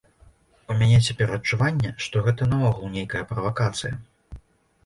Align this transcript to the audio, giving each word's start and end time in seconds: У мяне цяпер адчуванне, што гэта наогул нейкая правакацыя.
У 0.73 0.77
мяне 0.79 1.01
цяпер 1.07 1.33
адчуванне, 1.35 1.91
што 2.05 2.23
гэта 2.29 2.47
наогул 2.55 2.91
нейкая 2.97 3.23
правакацыя. 3.33 3.93